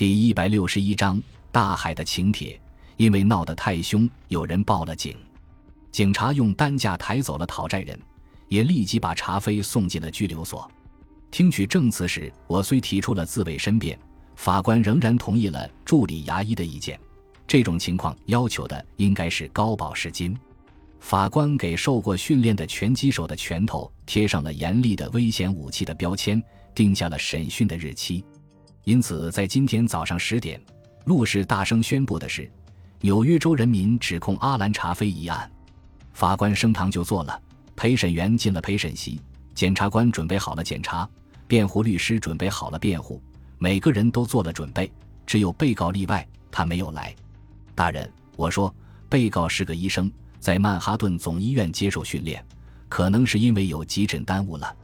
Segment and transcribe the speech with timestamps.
[0.00, 1.22] 第一百六十一章
[1.52, 2.58] 大海的请帖。
[2.96, 5.14] 因为闹得太凶，有人报了警。
[5.92, 8.00] 警察用担架抬走了讨债人，
[8.48, 10.66] 也立即把查飞送进了拘留所。
[11.30, 13.98] 听取证词时，我虽提出了自卫申辩，
[14.36, 16.98] 法官仍然同意了助理牙医的意见。
[17.46, 20.34] 这种情况要求的应该是高保释金。
[20.98, 26.42] 法官给受过训练的拳击手的拳头贴上了严厉的危险武器的标签，
[26.74, 28.24] 定下了审讯的日期。
[28.84, 30.60] 因此，在今天早上十点，
[31.04, 32.50] 陆氏大声宣布的是。
[33.02, 35.50] 纽约州人民指控阿兰·查菲一案，
[36.12, 37.40] 法官升堂就坐了，
[37.74, 39.18] 陪审员进了陪审席，
[39.54, 41.08] 检察官准备好了检查，
[41.46, 43.22] 辩护律师准备好了辩护，
[43.56, 44.92] 每个人都做了准备，
[45.24, 47.14] 只有被告例外，他没有来。
[47.74, 48.74] 大人，我说，
[49.08, 52.44] 被告是个医生，在曼哈顿总医院接受训练，
[52.86, 54.76] 可能是因为有急诊耽误了，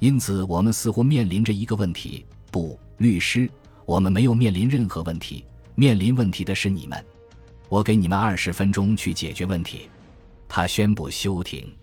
[0.00, 2.26] 因此我们似乎面临着一个问题。
[2.50, 3.50] 不，律师，
[3.86, 5.44] 我们没有面临任何问题，
[5.74, 7.04] 面临问题的是你们。
[7.68, 9.88] 我给你们二十分钟去解决问题。
[10.48, 11.74] 他宣布休庭。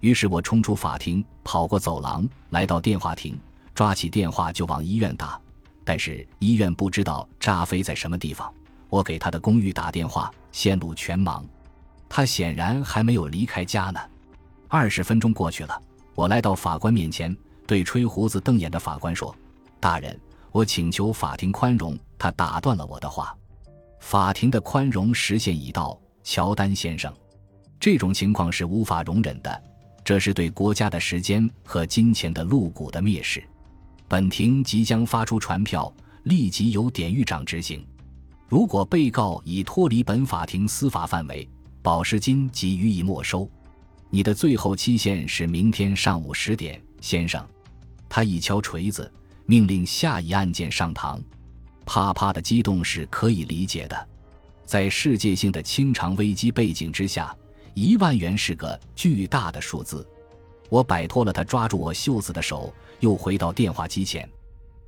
[0.00, 3.38] 于是我冲出法庭，跑过走廊，来到电话亭，
[3.74, 5.40] 抓起电话就往医院打。
[5.84, 8.52] 但是医院不知道扎飞在什么地方。
[8.88, 11.44] 我给他的公寓打电话，线路全忙。
[12.08, 14.00] 他显然还没有离开家呢。
[14.68, 15.80] 二十分钟过去了，
[16.14, 19.34] 我来到法官面前，对吹胡子瞪眼的法官说
[19.80, 20.18] ：“大人，
[20.56, 23.36] 我请求法庭宽容。”他打断了我的话。
[24.00, 27.12] 法庭的宽容时限已到，乔丹先生，
[27.78, 29.62] 这种情况是无法容忍的，
[30.02, 33.44] 这是对国家的时间和金钱的露骨的蔑视。
[34.08, 37.86] 本庭即将发出传票，立即由典狱长执行。
[38.48, 41.46] 如果被告已脱离本法庭司法范围，
[41.82, 43.46] 保释金即予以没收。
[44.08, 47.44] 你的最后期限是明天上午十点，先生。
[48.08, 49.12] 他一敲锤子，
[49.46, 51.20] 命令下一案件上堂。
[51.84, 54.08] 啪啪的激动是可以理解的，
[54.64, 57.34] 在世界性的清偿危机背景之下，
[57.74, 60.06] 一万元是个巨大的数字。
[60.68, 64.28] 我摆脱了他抓住我袖子的手，又回到电话机前，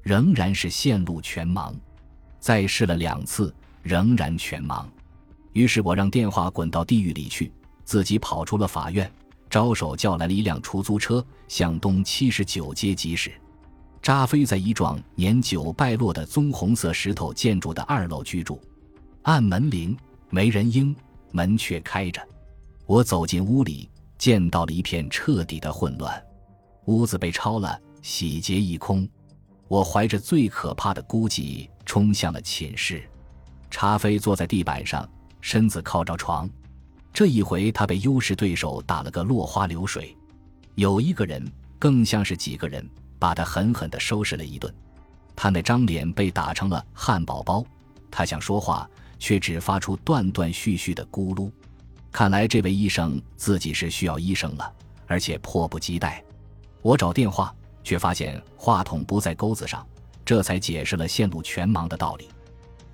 [0.03, 1.73] 仍然是线路全盲。
[2.41, 4.85] 再试了两次，仍然全盲。
[5.53, 7.53] 于是我让电话滚到地狱里去，
[7.85, 9.09] 自己跑出了法院，
[9.49, 13.33] 招手叫来了一辆出租车，向东七十九街疾驶。
[14.03, 18.61] 扎飞在一幢年久败落的棕红色石头建筑的二楼居住，
[19.23, 19.97] 按门铃
[20.31, 20.95] 没人应，
[21.33, 22.27] 门却开着。
[22.87, 26.23] 我走进屋里，见到了一片彻底的混乱，
[26.87, 29.07] 屋子被抄了，洗劫一空。
[29.67, 33.03] 我怀着最可怕的孤寂冲向了寝室。
[33.71, 35.07] 查菲坐在地板上，
[35.43, 36.49] 身子靠着床。
[37.13, 40.17] 这一回他被优势对手打了个落花流水。
[40.77, 41.47] 有一个人，
[41.79, 42.89] 更像是几个人。
[43.19, 44.73] 把他狠狠地收拾了一顿，
[45.35, 47.65] 他那张脸被打成了汉堡包。
[48.11, 51.51] 他想说话，却只发出断断续续的咕噜。
[52.11, 54.73] 看来这位医生自己是需要医生了，
[55.07, 56.25] 而且迫不及待。
[56.81, 59.87] 我找电话，却发现话筒不在钩子上，
[60.25, 62.29] 这才解释了线路全盲的道理。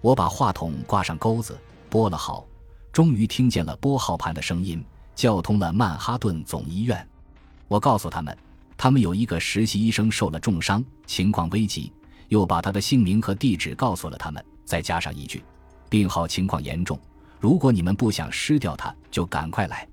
[0.00, 1.56] 我把话筒挂上钩子，
[1.88, 2.44] 拨了号，
[2.92, 7.08] 终于听见了拨号盘的声音，叫通了曼哈顿总医院。
[7.68, 8.36] 我告诉他们。
[8.84, 11.90] 他们有一个实习医生受了重伤，情况危急，
[12.28, 15.42] 又把他的姓名和地址告诉了他们，再加上一句
[15.88, 17.00] ：“病号情况严重，
[17.40, 19.88] 如果你们不想失掉他，就赶快来。”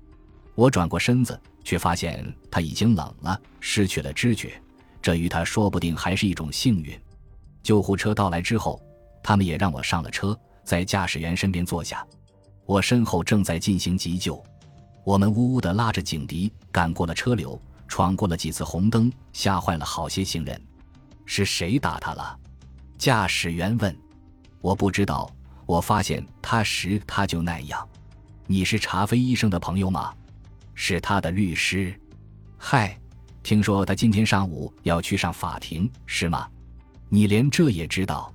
[0.54, 4.60] 我转过身子，却发现他已经冷了，失去了知觉。
[5.00, 6.94] 这与他说不定还是一种幸运。
[7.62, 8.78] 救护车到来之后，
[9.22, 12.06] 他们也让我上了车，在驾驶员身边坐下。
[12.66, 14.44] 我身后正在进行急救，
[15.02, 17.58] 我们呜呜地拉着警笛赶过了车流。
[17.92, 20.58] 闯过了几次红灯，吓坏了好些行人。
[21.26, 22.38] 是谁打他了？
[22.96, 23.94] 驾驶员问。
[24.62, 25.30] 我不知道。
[25.66, 27.86] 我发现他时他就那样。
[28.46, 30.10] 你是查菲医生的朋友吗？
[30.74, 31.94] 是他的律师。
[32.56, 32.98] 嗨，
[33.42, 36.48] 听说他今天上午要去上法庭，是吗？
[37.10, 38.32] 你连这也知道？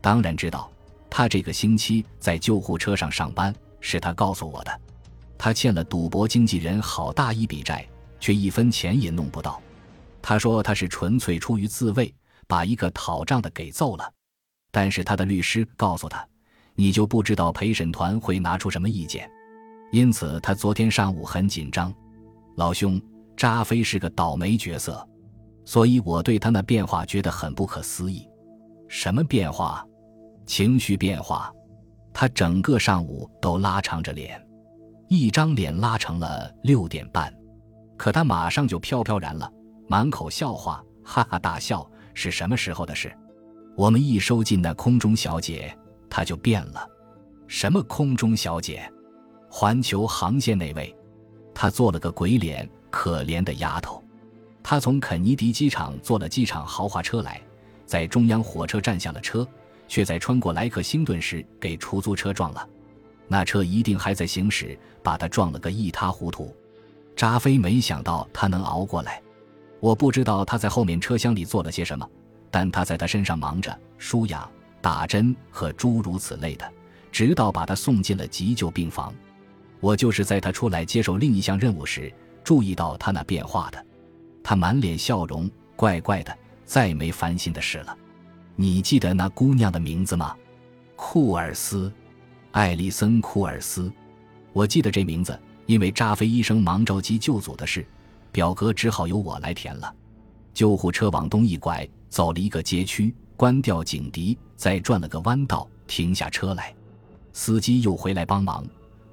[0.00, 0.70] 当然知道。
[1.10, 4.80] 他这个星期在救护车上上班，是他告诉我的。
[5.36, 7.84] 他欠了赌博经纪人好大一笔债。
[8.22, 9.60] 却一分钱也弄不到。
[10.22, 12.14] 他说他是纯粹出于自卫，
[12.46, 14.12] 把一个讨账的给揍了。
[14.70, 16.24] 但是他的律师告诉他，
[16.76, 19.28] 你就不知道陪审团会拿出什么意见。
[19.90, 21.92] 因此他昨天上午很紧张。
[22.54, 23.02] 老兄，
[23.36, 25.04] 扎菲是个倒霉角色，
[25.64, 28.24] 所以我对他那变化觉得很不可思议。
[28.88, 29.84] 什么变化？
[30.46, 31.52] 情绪变化。
[32.14, 34.40] 他整个上午都拉长着脸，
[35.08, 37.34] 一张脸拉成了六点半。
[38.02, 39.48] 可他马上就飘飘然了，
[39.86, 41.88] 满口笑话，哈哈大笑。
[42.14, 43.16] 是什么时候的事？
[43.76, 45.72] 我们一收进那空中小姐，
[46.10, 46.84] 她就变了。
[47.46, 48.92] 什么空中小姐？
[49.48, 50.92] 环球航线那位？
[51.54, 54.02] 她做了个鬼脸，可怜的丫头。
[54.64, 57.40] 她从肯尼迪机场坐了机场豪华车来，
[57.86, 59.46] 在中央火车站下了车，
[59.86, 62.68] 却在穿过莱克星顿时给出租车撞了。
[63.28, 66.52] 那车一定还在行驶，把她撞了个一塌糊涂。
[67.16, 69.20] 扎菲没想到他能熬过来。
[69.80, 72.08] 我不知道他在后面车厢里做了些什么，
[72.50, 74.48] 但他在他身上忙着输氧、
[74.80, 76.72] 打针和诸如此类的。
[77.10, 79.12] 直到把他送进了急救病房，
[79.80, 82.10] 我就是在他出来接受另一项任务时
[82.42, 83.86] 注意到他那变化的。
[84.42, 87.94] 他满脸笑容，怪怪的，再没烦心的事了。
[88.56, 90.34] 你记得那姑娘的名字吗？
[90.96, 91.92] 库尔斯，
[92.52, 93.92] 艾丽森·库尔斯。
[94.54, 95.38] 我记得这名字，
[95.72, 97.82] 因为扎菲医生忙着急救组的事，
[98.30, 99.90] 表格只好由我来填了。
[100.52, 106.74] 救护车往东一拐，走了一个街区，关掉警笛，再转了个弯道，停下车来。
[107.32, 108.66] 司机又回来帮忙，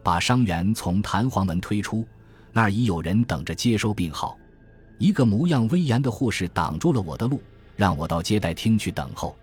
[0.03, 2.05] 把伤员从弹簧门推出，
[2.51, 4.37] 那儿已有人等着接收病号。
[4.97, 7.41] 一个模样威严的护士挡住了我的路，
[7.77, 9.33] 让我到接待厅去等候。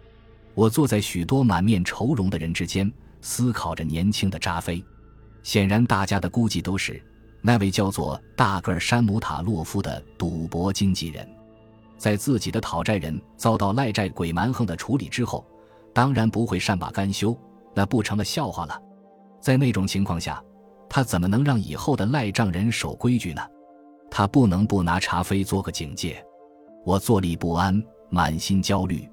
[0.52, 2.92] 我坐在许多满面愁容的人之间，
[3.22, 4.84] 思考着年轻的扎菲。
[5.46, 7.00] 显然，大家的估计都是
[7.40, 11.24] 那位叫做大个儿山姆塔洛夫的赌博经纪人，
[11.96, 15.46] 在自己的讨债人遭到赖债鬼蛮横的处理之后，
[15.94, 17.32] 当然不会善罢甘休。
[17.76, 18.76] 那不成了笑话了，
[19.40, 20.42] 在那种情况下，
[20.88, 23.40] 他怎么能让以后的赖账人守规矩呢？
[24.10, 26.20] 他不能不拿查菲做个警戒。
[26.84, 29.08] 我坐立不安，满心焦虑，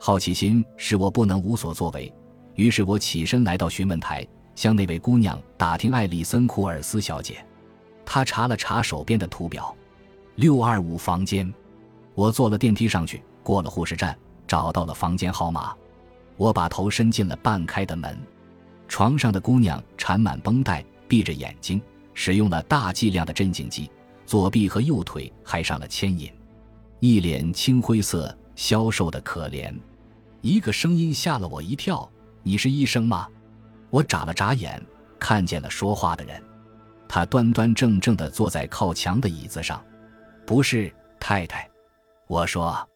[0.00, 2.10] 好奇心使我不能无所作为。
[2.54, 4.26] 于是我起身来到询问台，
[4.56, 7.44] 向那位姑娘打听艾丽森·库尔斯小姐。
[8.04, 9.72] 她查了查手边的图表，
[10.34, 11.52] 六二五房间。
[12.14, 15.72] 我坐了电梯上去，过了护士站，找到了房间号码。
[16.36, 18.18] 我把头伸进了半开的门，
[18.88, 21.80] 床上的姑娘缠满绷带，闭着眼睛，
[22.14, 23.90] 使用了大剂量的镇静剂，
[24.24, 26.32] 左臂和右腿还上了牵引，
[27.00, 29.74] 一脸青灰色，消瘦的可怜。
[30.40, 32.08] 一个声音吓了我一跳
[32.42, 33.28] ：“你是医生吗？”
[33.90, 34.80] 我眨了眨眼，
[35.18, 36.42] 看见了说话的人，
[37.08, 39.82] 他端端正正地坐在靠墙的椅子上。
[40.46, 41.68] “不是，太太。”
[42.28, 42.86] 我说，“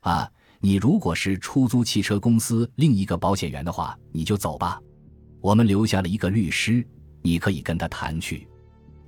[0.00, 0.30] 啊。”
[0.62, 4.78] 你如果是出租汽车公司另一个保险员的话，你就走吧。
[5.40, 6.86] 我们留下了一个律师，
[7.22, 8.46] 你可以跟他谈去。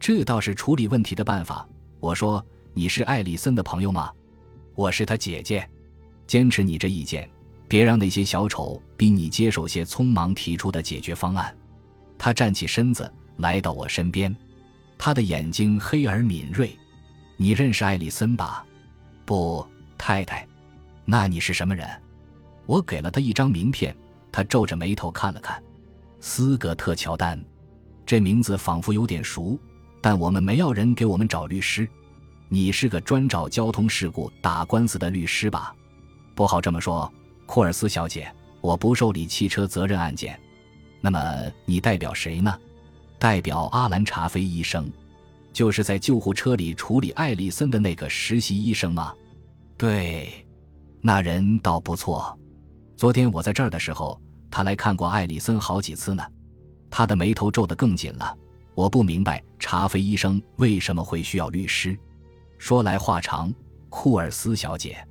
[0.01, 1.69] 这倒是处理问题的办法。
[2.01, 2.43] 我说
[2.73, 4.11] ：“你是艾丽森的朋友吗？”
[4.75, 5.69] 我是他姐姐。
[6.27, 7.29] 坚持你这意见，
[7.73, 11.57] 别让那些小丑逼你接受些匆忙提出的解决方案。
[12.19, 14.37] 他站起身子，来到我身边，
[14.99, 16.79] 他的眼睛黑而敏锐。
[17.39, 18.63] 你认识艾丽森吧？
[19.25, 19.67] 不，
[19.97, 20.47] 太太。
[21.07, 21.89] 那你是什么人？
[22.67, 23.97] 我给了他一张名片，
[24.31, 25.59] 他皱着眉头看了看。
[26.21, 27.43] 斯格特乔丹，
[28.05, 29.59] 这名字仿佛有点熟，
[30.03, 31.89] 但我们没要人给我们找律师。
[32.51, 35.75] 你是个专找交通事故打官司的律师吧？
[36.35, 37.11] 不好这么说，
[37.47, 40.39] 库尔斯小姐，我不受理汽车责任案件。
[41.01, 41.21] 那么
[41.65, 42.57] 你代表谁呢？
[43.19, 44.91] 代表阿兰查菲医生，
[45.53, 49.15] 就是在救护车里处理艾丽森的那个实习医生吗？
[49.77, 50.47] 对。
[51.01, 52.39] 那人倒不错，
[52.97, 56.25] 昨天我在这儿的时候，他来看过艾丽森好几次呢。
[56.89, 58.37] 他的眉头皱得更紧了。
[58.75, 61.99] 我不明白查菲医生为什么会需要律师。
[62.57, 63.53] 说来话长，
[63.89, 65.05] 库尔斯小姐，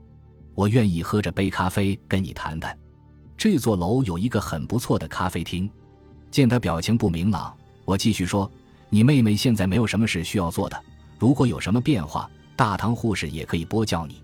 [0.55, 2.77] 我愿意喝着杯咖啡跟你谈谈。
[3.37, 5.69] 这座楼有一个很不错的咖啡厅。
[6.29, 7.55] 见他表情不明朗，
[7.85, 8.49] 我继续说
[8.89, 10.81] ：“你妹妹现在没有什么事需要做的，
[11.19, 14.23] 如果有什么变化，大堂护士也可以拨叫你。”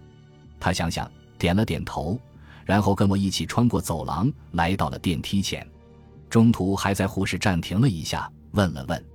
[0.60, 1.10] 他想想。
[1.40, 2.20] 点了点头，
[2.66, 5.64] 然后跟我一起穿过走廊，来到了电梯前。
[6.32, 9.06] 中途还在护士站停了一下，问了问。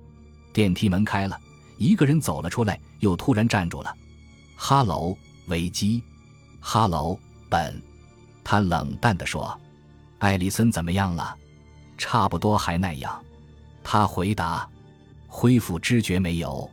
[0.53, 1.37] 电梯门开了，
[1.77, 3.93] 一个人走了出来，又突然站住了。
[4.55, 5.17] 哈喽，
[5.47, 6.01] 维基。
[6.65, 7.79] 哈喽，本。
[8.41, 9.59] 他冷淡地说
[10.19, 11.35] ：“艾丽森怎么样了？
[11.97, 13.21] 差不多还那样。”
[13.83, 14.67] 他回答
[15.27, 16.69] ：“恢复知觉没有？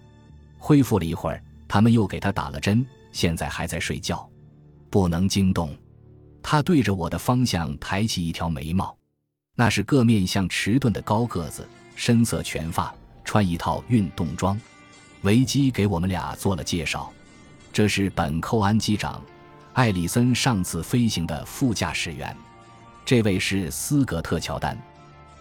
[0.59, 4.26] 恢复了一会儿，他们又给他打了针，现在还在睡觉。”
[4.90, 5.76] 不能惊动，
[6.42, 8.97] 他对着我的方向抬起一条眉毛，
[9.56, 12.94] 那是个面相迟钝的高个子，深色全发，
[13.25, 14.61] 穿一套运动装。
[15.23, 17.12] 维基给我们俩做了介绍，
[17.73, 19.23] 这是本寇安机长，
[19.73, 22.37] 艾里森上次飞行的副驾驶员，
[23.05, 24.77] 这位是斯格特乔丹。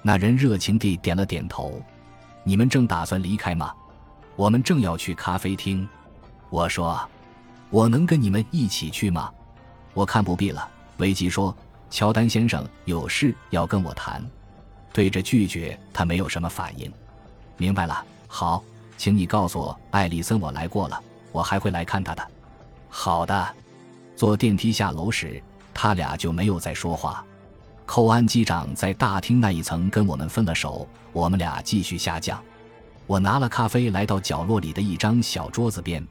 [0.03, 1.81] 那人热情地点了点头。
[2.43, 3.73] 你们正打算离开吗？
[4.35, 5.87] 我们正要去咖啡厅。
[6.49, 6.99] 我说，
[7.69, 9.31] 我能跟你们一起去吗？
[9.93, 10.67] 我看不必了，
[10.97, 11.55] 维吉说
[11.89, 14.23] ：“乔丹先生有事要跟我谈。
[14.93, 16.91] 对着拒绝，他没有什么反应。
[17.57, 18.63] 明白了，好，
[18.95, 22.25] 请你告诉我，艾里森，我来过了，我还会来看他的。
[22.89, 23.55] 好的。
[24.19, 25.41] 坐电梯下楼时，
[25.73, 27.25] 他俩就没有再说话。
[27.85, 32.37] 寇安机长在大厅那一层跟我们分了手，我们俩继续下降。
[33.07, 36.05] 我拿了咖啡，来到角落里的一张小桌子边。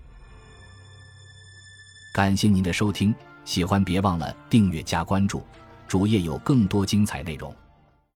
[2.14, 5.44] 感谢您的收听，喜欢别忘了订阅加关注，
[5.86, 7.54] 主页有更多精彩内容。